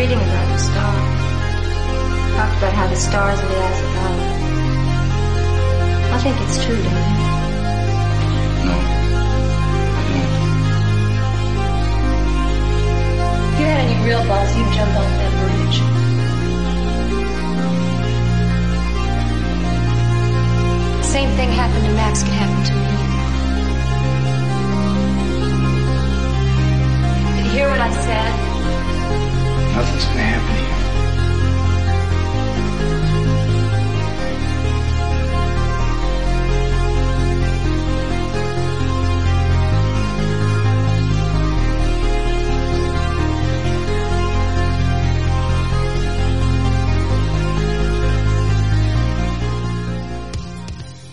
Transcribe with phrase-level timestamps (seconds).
[0.00, 1.20] reading about the stars.
[2.32, 4.16] Talked about how the stars are the eyes of God.
[6.14, 7.16] I think it's true, don't you?
[8.64, 8.76] No.
[9.98, 10.32] I don't.
[13.52, 15.78] If you had any real balls, you'd jump off that bridge.
[21.04, 22.88] Same thing happened to Max could happen to me.
[27.36, 28.49] Did you hear what I said?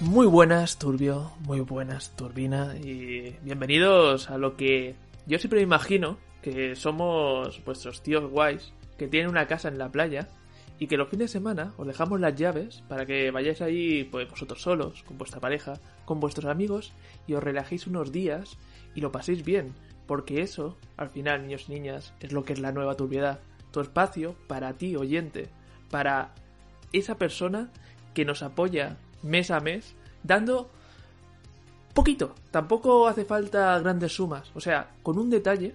[0.00, 6.74] Muy buenas, Turbio, muy buenas, Turbina, y bienvenidos a lo que yo siempre imagino que
[6.76, 10.28] somos vuestros tíos guays que tienen una casa en la playa
[10.78, 14.28] y que los fines de semana os dejamos las llaves para que vayáis ahí pues
[14.28, 15.74] vosotros solos, con vuestra pareja,
[16.06, 16.92] con vuestros amigos
[17.26, 18.56] y os relajéis unos días
[18.94, 19.74] y lo paséis bien,
[20.06, 23.80] porque eso, al final, niños y niñas, es lo que es la nueva turbiedad, tu
[23.80, 25.48] espacio para ti, oyente,
[25.90, 26.34] para
[26.92, 27.70] esa persona
[28.14, 30.70] que nos apoya mes a mes, dando
[31.94, 35.74] poquito, tampoco hace falta grandes sumas, o sea, con un detalle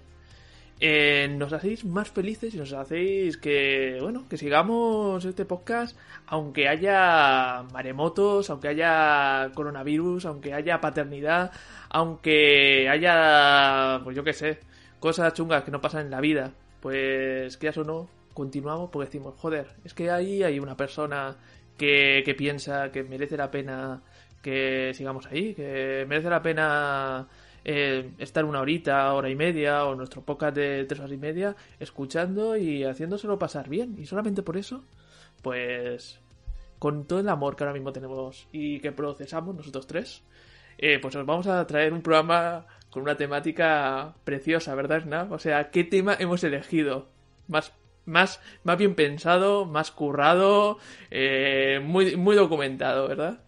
[0.80, 6.68] eh, nos hacéis más felices y nos hacéis que, bueno, que sigamos este podcast, aunque
[6.68, 11.52] haya maremotos, aunque haya coronavirus, aunque haya paternidad,
[11.90, 14.60] aunque haya, pues yo qué sé,
[15.00, 19.36] cosas chungas que no pasan en la vida, pues quieras o no, continuamos porque decimos,
[19.38, 21.38] joder, es que ahí hay una persona
[21.78, 24.02] que, que piensa que merece la pena
[24.42, 27.28] que sigamos ahí, que merece la pena
[27.66, 31.56] eh, estar una horita, hora y media, o nuestro podcast de tres horas y media,
[31.80, 33.96] escuchando y haciéndoselo pasar bien.
[33.98, 34.86] Y solamente por eso,
[35.42, 36.20] pues,
[36.80, 40.24] con todo el amor que ahora mismo tenemos y que procesamos nosotros tres,
[40.78, 45.32] eh, pues os vamos a traer un programa con una temática preciosa, ¿verdad, Snap?
[45.32, 47.10] O sea, ¿qué tema hemos elegido?
[47.48, 47.74] Más
[48.06, 50.78] más, más bien pensado, más currado,
[51.12, 53.40] eh, muy, muy documentado, ¿verdad?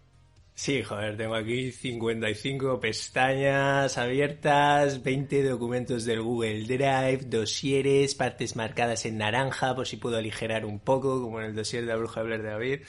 [0.59, 9.06] Sí, joder, tengo aquí 55 pestañas abiertas, 20 documentos del Google Drive, dosieres, partes marcadas
[9.06, 12.22] en naranja por si puedo aligerar un poco, como en el dossier de la bruja
[12.22, 12.79] de Blair de David.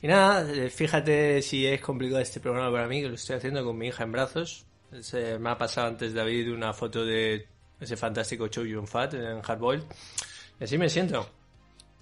[0.00, 3.62] Y nada, eh, fíjate si es complicado este programa para mí, que lo estoy haciendo
[3.62, 4.64] con mi hija en brazos.
[5.38, 7.46] Me ha pasado antes David una foto de
[7.78, 9.84] ese fantástico Chow Yun Fat en Hardboiled.
[10.60, 11.28] Y así me siento.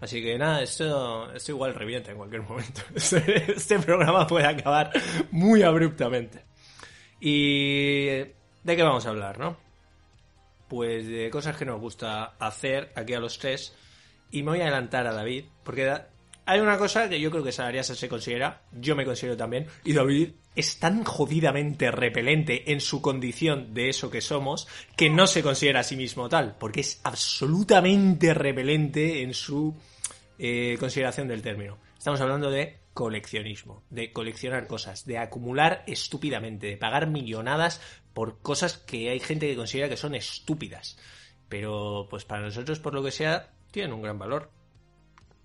[0.00, 2.82] Así que nada, esto, esto igual revienta en cualquier momento.
[2.94, 4.92] Este, este programa puede acabar
[5.30, 6.44] muy abruptamente.
[7.20, 9.56] ¿Y de qué vamos a hablar, no?
[10.68, 13.74] Pues de cosas que nos gusta hacer aquí a los tres.
[14.30, 15.90] Y me voy a adelantar a David, porque
[16.46, 19.92] hay una cosa que yo creo que Salariasa se considera, yo me considero también, y
[19.92, 25.42] David es tan jodidamente repelente en su condición de eso que somos, que no se
[25.42, 29.76] considera a sí mismo tal, porque es absolutamente repelente en su
[30.38, 31.78] eh, consideración del término.
[31.98, 37.80] Estamos hablando de coleccionismo, de coleccionar cosas, de acumular estúpidamente, de pagar millonadas
[38.14, 40.96] por cosas que hay gente que considera que son estúpidas.
[41.48, 44.50] Pero pues para nosotros, por lo que sea, tienen un gran valor.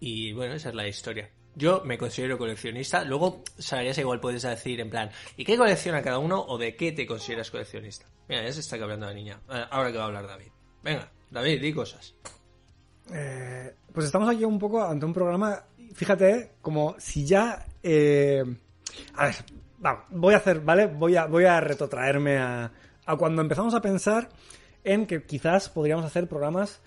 [0.01, 1.29] Y bueno, esa es la historia.
[1.55, 3.03] Yo me considero coleccionista.
[3.05, 6.91] Luego, sabrías igual puedes decir en plan, ¿y qué colecciona cada uno o de qué
[6.91, 8.07] te consideras coleccionista?
[8.27, 9.39] Mira, ya se está hablando la niña.
[9.49, 10.47] Eh, Ahora que va a hablar David.
[10.83, 12.15] Venga, David, di cosas.
[13.13, 17.65] Eh, pues estamos aquí un poco ante un programa, fíjate, como si ya...
[17.83, 18.43] eh,
[19.15, 19.35] a ver,
[19.77, 20.87] vamos, voy a hacer, ¿vale?
[20.87, 22.71] Voy a, voy a retrotraerme a,
[23.05, 24.29] a cuando empezamos a pensar
[24.83, 26.81] en que quizás podríamos hacer programas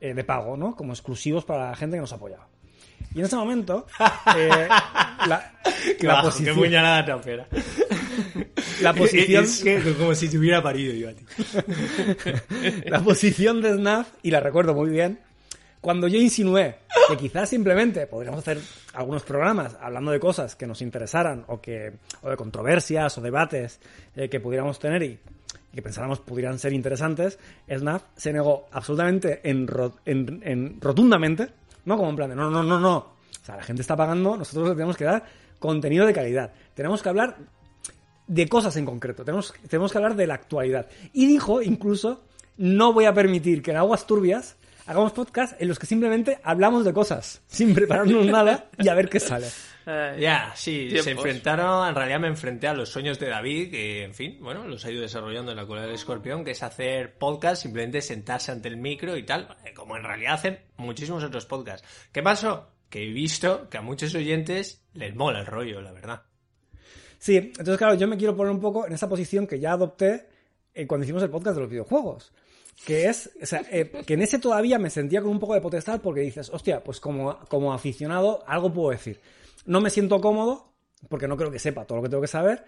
[0.00, 0.76] eh, de pago, ¿no?
[0.76, 2.48] Como exclusivos para la gente que nos apoyaba.
[3.14, 3.86] Y en ese momento,
[4.36, 4.68] eh,
[5.26, 5.52] la,
[5.98, 7.46] Qué la bajo, posición, qué puñalada trapera.
[8.80, 11.24] la posición, Es que como si te hubiera parido yo a ti.
[12.86, 15.18] la posición de Snaf, y la recuerdo muy bien,
[15.80, 16.76] cuando yo insinué
[17.08, 18.58] que quizás simplemente podríamos hacer
[18.94, 21.92] algunos programas hablando de cosas que nos interesaran o, que,
[22.22, 23.80] o de controversias o debates
[24.16, 25.18] eh, que pudiéramos tener y,
[25.72, 27.38] y que pensáramos pudieran ser interesantes,
[27.70, 29.68] Snaf se negó absolutamente en,
[30.06, 31.48] en- en- rotundamente,
[31.84, 32.96] no como en plan de no, no, no, no.
[32.96, 35.24] O sea, la gente está pagando, nosotros le tenemos que dar
[35.58, 36.52] contenido de calidad.
[36.74, 37.36] Tenemos que hablar
[38.26, 39.24] de cosas en concreto.
[39.24, 40.88] Tenemos, tenemos que hablar de la actualidad.
[41.12, 42.22] Y dijo, incluso,
[42.56, 46.84] no voy a permitir que en aguas turbias hagamos podcast en los que simplemente hablamos
[46.84, 49.46] de cosas, sin prepararnos nada y a ver qué sale.
[49.86, 51.26] Ya, sí, se tiempos.
[51.26, 54.84] enfrentaron, en realidad me enfrenté a los sueños de David, que en fin, bueno, los
[54.84, 58.68] ha ido desarrollando en la cola del escorpión, que es hacer podcast, simplemente sentarse ante
[58.68, 61.86] el micro y tal, eh, como en realidad hacen muchísimos otros podcasts.
[62.12, 62.70] ¿Qué pasó?
[62.88, 66.22] Que he visto que a muchos oyentes les mola el rollo, la verdad.
[67.18, 70.28] Sí, entonces claro, yo me quiero poner un poco en esa posición que ya adopté
[70.72, 72.32] eh, cuando hicimos el podcast de los videojuegos.
[72.86, 75.60] Que es, o sea, eh, que en ese todavía me sentía con un poco de
[75.60, 79.20] potestad porque dices, hostia, pues como, como aficionado algo puedo decir.
[79.66, 80.72] No me siento cómodo,
[81.08, 82.64] porque no creo que sepa todo lo que tengo que saber.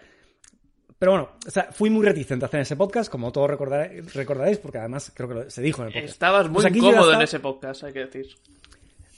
[0.97, 4.57] Pero bueno, o sea, fui muy reticente a hacer ese podcast, como todos recordaréis, recordaréis
[4.57, 6.13] porque además creo que lo- se dijo en el podcast.
[6.13, 8.27] Estabas muy Pues ya cómodo en ese podcast, hay que decir.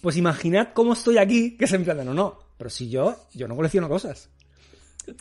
[0.02, 3.16] Pues imaginad cómo estoy aquí, que es en plan de, no, no, pero si yo,
[3.34, 4.30] yo no colecciono cosas.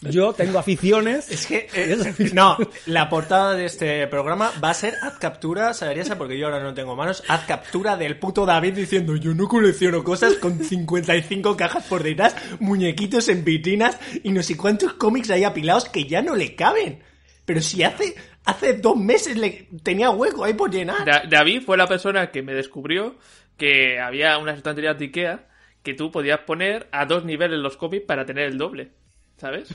[0.02, 1.31] Yo tengo aficiones.
[1.31, 1.96] Es que, eh,
[2.35, 2.56] no,
[2.87, 6.75] la portada de este programa va a ser haz captura, Saberiosa, porque yo ahora no
[6.75, 11.85] tengo manos, haz captura del puto David diciendo yo no colecciono cosas con 55 cajas
[11.85, 16.34] por detrás, muñequitos en vitrinas y no sé cuántos cómics ahí apilados que ya no
[16.34, 17.02] le caben.
[17.44, 18.14] Pero si hace,
[18.44, 21.05] hace dos meses le tenía hueco ahí por llenar.
[21.06, 23.17] Da- David fue la persona que me descubrió
[23.56, 25.49] que había unas estanterías de Ikea
[25.82, 28.91] que tú podías poner a dos niveles los cómics para tener el doble.
[29.38, 29.69] ¿Sabes?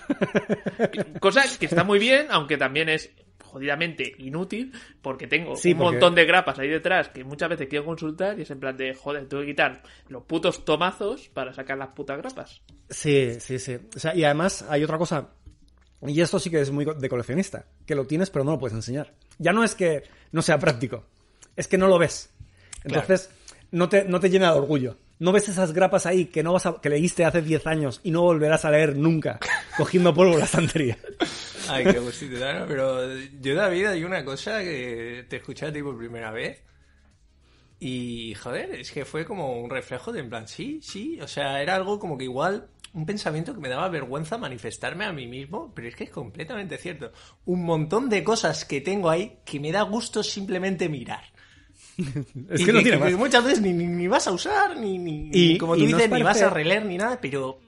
[1.19, 3.09] Cosa que está muy bien, aunque también es
[3.43, 4.71] jodidamente inútil,
[5.01, 8.37] porque tengo Sí, un porque- montón de grapas ahí detrás que muchas veces quiero consultar
[8.39, 11.89] y es en plan de, joder, tengo que quitar los putos tomazos para sacar las
[11.89, 12.61] putas grapas.
[12.89, 13.77] Sí, sí, sí.
[13.95, 15.29] O sea, y además hay otra cosa.
[16.05, 17.65] Y esto sí que es muy de coleccionista.
[17.85, 19.13] Que lo tienes pero no lo puedes enseñar.
[19.37, 21.05] Ya no es que no sea práctico.
[21.55, 22.33] Es que no lo ves.
[22.83, 23.29] Entonces,
[23.71, 24.97] no, te, no te llena de orgullo.
[25.19, 28.11] No ves esas grapas ahí que no vas a, que leíste hace 10 años y
[28.11, 29.39] no volverás a leer nunca,
[29.77, 30.97] cogiendo polvo en la estantería.
[31.69, 32.65] Ay, qué gustito, ¿no?
[32.67, 36.61] Pero yo, David, hay una cosa que te escuché a ti por primera vez.
[37.79, 41.19] Y, joder, es que fue como un reflejo de en plan, sí, sí.
[41.21, 45.11] O sea, era algo como que igual, un pensamiento que me daba vergüenza manifestarme a
[45.11, 47.11] mí mismo, pero es que es completamente cierto.
[47.45, 51.32] Un montón de cosas que tengo ahí que me da gusto simplemente mirar.
[52.49, 53.13] Es Y que no tiene más.
[53.13, 55.97] muchas veces ni, ni, ni vas a usar, ni, ni Y- como y tú ¿no
[55.97, 57.59] os dices, ni vas a releer ni nada, pero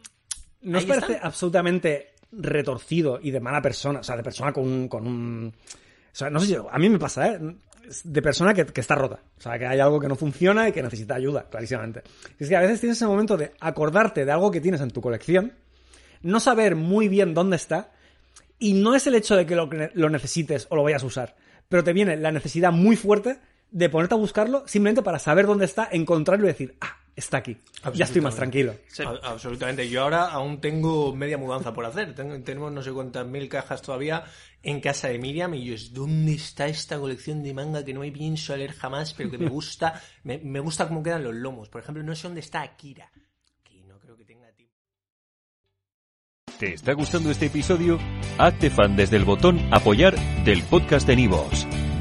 [0.62, 4.00] ¿No os Ahí parece absolutamente retorcido y de mala persona?
[4.00, 4.88] O sea, de persona con un...
[4.88, 6.56] Con un o sea, no sé si...
[6.56, 7.40] A mí me pasa, ¿eh?
[8.04, 9.20] De persona que, que está rota.
[9.38, 12.02] O sea, que hay algo que no funciona y que necesita ayuda, clarísimamente.
[12.40, 15.02] Es que a veces tienes ese momento de acordarte de algo que tienes en tu
[15.02, 15.54] colección,
[16.24, 17.92] no saber muy bien dónde está,
[18.58, 21.36] y no es el hecho de que lo, lo necesites o lo vayas a usar,
[21.70, 23.38] pero te viene la necesidad muy fuerte
[23.72, 27.58] de ponerte a buscarlo simplemente para saber dónde está, encontrarlo y decir, ah, está aquí.
[27.94, 28.76] Ya estoy más tranquilo.
[28.88, 29.04] Sí.
[29.24, 29.88] Absolutamente.
[29.90, 32.14] Yo ahora aún tengo media mudanza por hacer.
[32.16, 34.24] Tengo- tenemos no sé cuántas mil cajas todavía
[34.64, 38.00] en casa de Miriam y yo es ¿dónde está esta colección de manga que no
[38.02, 40.02] me pienso leer jamás, pero que me gusta?
[40.24, 41.70] me, me gusta cómo quedan los lomos.
[41.70, 43.12] Por ejemplo, no sé dónde está Akira,
[43.64, 44.74] que no creo que tenga tiempo.
[46.60, 48.00] ¿Te está gustando este episodio?
[48.38, 51.68] Hazte fan desde el botón Apoyar del podcast de Nivos.